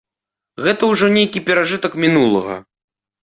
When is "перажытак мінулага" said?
1.51-2.57